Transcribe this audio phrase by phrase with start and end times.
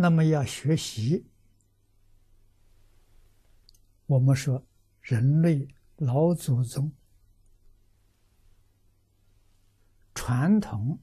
[0.00, 1.26] 那么要学习，
[4.06, 4.64] 我们说
[5.00, 6.92] 人类老祖宗
[10.14, 11.00] 传统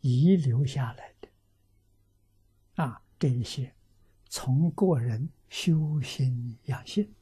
[0.00, 1.28] 遗留下来的。
[2.82, 3.72] 啊，这一些
[4.28, 7.14] 从个人修心养性。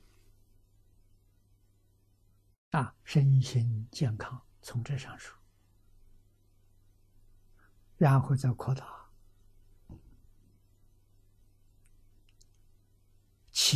[2.70, 5.36] 啊，身心健康，从这上说，
[7.98, 9.05] 然后再扩大。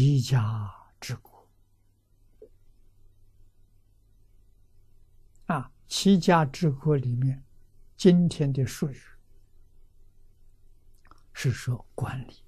[0.00, 1.46] 齐家治国
[5.45, 7.45] 啊，齐家治国里面，
[7.98, 8.98] 今天的术语
[11.34, 12.42] 是说管理，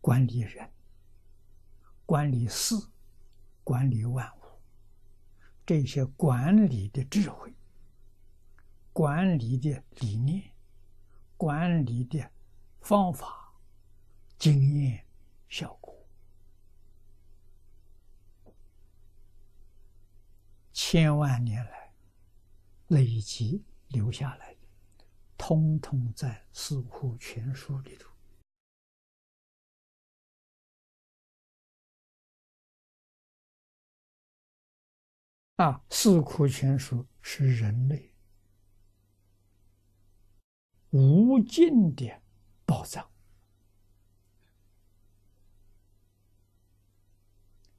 [0.00, 0.70] 管理人，
[2.06, 2.76] 管理事，
[3.64, 4.42] 管理万物，
[5.66, 7.52] 这些管理的智慧、
[8.92, 10.52] 管理的理念、
[11.36, 12.30] 管理的
[12.80, 13.47] 方法。
[14.38, 15.04] 经验
[15.48, 16.06] 效果，
[20.72, 21.92] 千万年来
[22.86, 24.60] 累积留下来的，
[25.36, 28.08] 通通在《四库全书》里头。
[35.56, 38.14] 啊，《四库全书》是人类
[40.90, 42.22] 无尽的
[42.64, 43.10] 宝藏。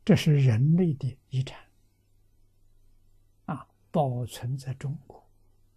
[0.09, 1.63] 这是人类的遗产，
[3.45, 5.23] 啊，保存在中国，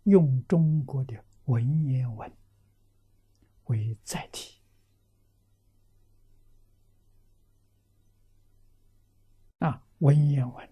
[0.05, 2.33] 用中国的文言文
[3.65, 4.59] 为载体，
[9.59, 10.67] 啊，文言文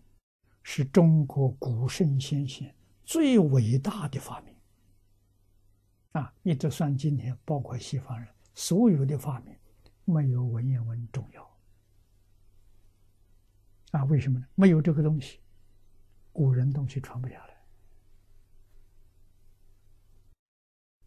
[0.62, 4.56] 是中国古圣先贤最伟大的发明，
[6.12, 9.54] 啊，一直算今天，包括西方人所有的发明，
[10.06, 11.49] 没有文言文重要。
[13.90, 14.46] 啊，为什么呢？
[14.54, 15.40] 没有这个东西，
[16.32, 17.56] 古人东西传不下来，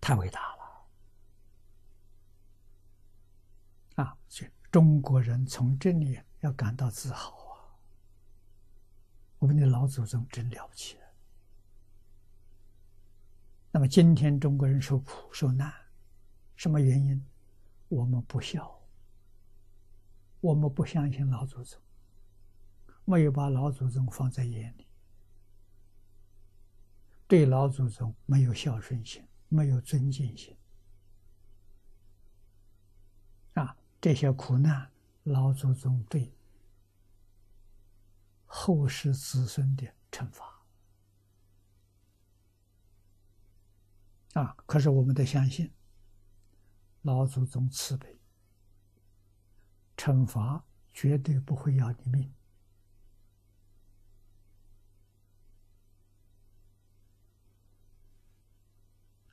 [0.01, 0.63] 太伟大了。
[4.03, 7.77] 啊，所以中国人从这里要感到自豪啊！
[9.39, 10.97] 我们的老祖宗真了不起。
[13.71, 15.73] 那么今天中国人受苦受难，
[16.55, 17.25] 什么原因？
[17.87, 18.79] 我们不孝，
[20.41, 21.79] 我们不相信老祖宗。
[23.05, 24.87] 没有把老祖宗放在眼里，
[27.27, 30.57] 对老祖宗没有孝顺心，没有尊敬心，
[33.55, 34.89] 啊，这些苦难，
[35.23, 36.33] 老祖宗对
[38.45, 40.63] 后世子孙的惩罚，
[44.33, 45.71] 啊，可是我们得相信，
[47.01, 48.17] 老祖宗慈悲，
[49.97, 52.33] 惩罚绝对不会要你命。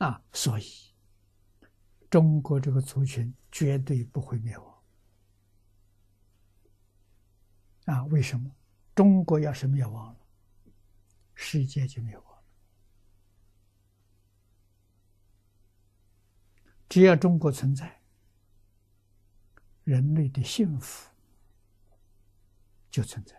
[0.01, 0.65] 啊，所以
[2.09, 4.83] 中国这个族群绝对不会灭亡。
[7.85, 8.51] 啊，为什么？
[8.95, 10.21] 中国要是灭亡了，
[11.35, 12.43] 世界就灭亡了。
[16.89, 18.01] 只要中国存在，
[19.85, 21.11] 人类的幸福
[22.91, 23.37] 就存在。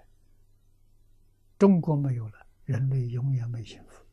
[1.58, 4.06] 中国没有了，人类永远没幸福。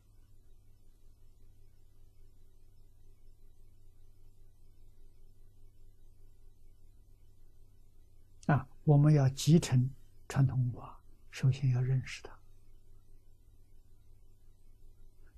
[8.47, 9.89] 啊，我们要继承
[10.27, 12.31] 传统文化，首先要认识它，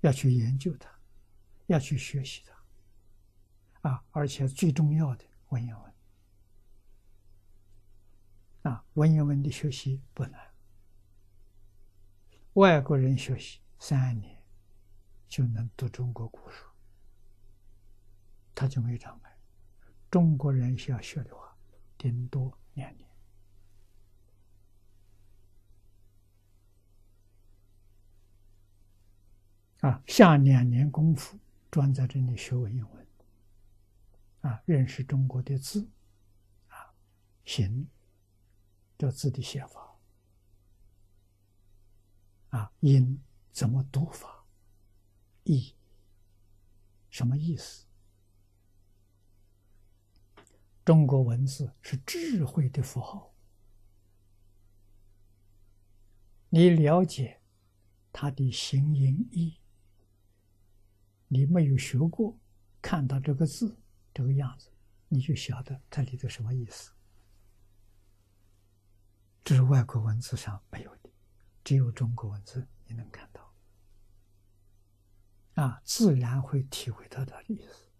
[0.00, 0.90] 要去研究它，
[1.66, 3.90] 要去学习它。
[3.90, 5.94] 啊，而且最重要的文言文，
[8.62, 10.40] 啊，文言文的学习不难，
[12.54, 14.40] 外国人学习三年
[15.28, 16.64] 就能读中国古书，
[18.54, 19.36] 他就没障碍。
[20.10, 21.56] 中国人需要学的话，
[21.98, 22.56] 顶多。
[22.74, 23.08] 两年
[29.80, 31.38] 啊，下两年功夫，
[31.70, 33.06] 专在这里学文言文。
[34.42, 35.88] 啊，认识中国的字。
[36.68, 36.94] 啊，
[37.44, 37.88] 形
[38.96, 39.96] 这字的写法。
[42.50, 43.20] 啊，音
[43.50, 44.44] 怎么读法，
[45.44, 45.74] 意
[47.10, 47.86] 什么意思？
[50.84, 53.32] 中国文字是智慧的符号，
[56.48, 57.40] 你了解
[58.12, 59.60] 它的形音义，
[61.28, 62.36] 你没有学过，
[62.80, 63.06] 看。
[63.06, 63.78] 到这个字
[64.12, 64.70] 这个样子，
[65.08, 66.92] 你就晓得它里头什么意思。
[69.44, 71.10] 这是外国文字上没有的，
[71.62, 73.54] 只有中国文字你能看到。
[75.54, 77.91] 啊，自然会体会到它的意思。